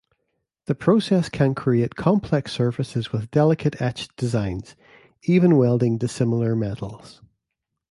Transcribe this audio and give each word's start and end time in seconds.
The 0.65 0.73
process 0.73 1.29
can 1.29 1.53
create 1.53 1.95
complex 1.95 2.53
surfaces 2.53 3.11
with 3.11 3.29
delicate 3.29 3.79
etched 3.79 4.15
designs, 4.17 4.75
even 5.25 5.57
welding 5.57 5.99
dissimilar 5.99 6.55
metals. 6.55 7.21